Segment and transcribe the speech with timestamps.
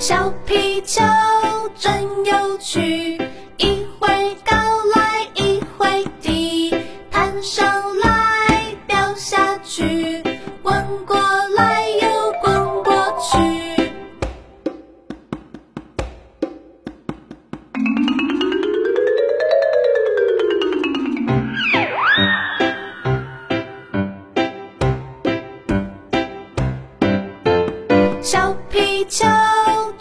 [0.00, 1.02] 小皮球
[1.76, 1.92] 真
[2.24, 3.20] 有趣，
[3.58, 4.08] 一会
[4.46, 4.56] 高
[4.96, 6.74] 来，一会低，
[7.10, 7.66] 弹上
[7.98, 10.22] 来，掉下去，
[10.62, 11.18] 滚过
[11.54, 13.36] 来，又滚过去。
[28.22, 29.26] 小皮球。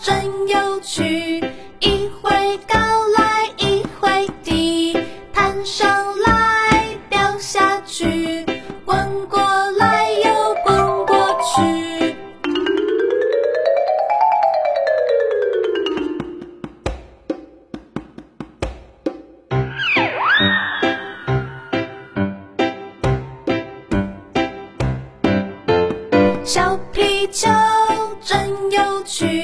[0.01, 0.15] 真
[0.47, 1.43] 有趣，
[1.79, 2.77] 一会高
[3.17, 4.97] 来，一会低，
[5.33, 5.89] 弹上
[6.25, 8.45] 来，掉下去，
[8.85, 9.39] 滚过
[9.77, 12.15] 来又滚过去。
[26.45, 27.49] 小皮球
[28.21, 29.38] 真有趣。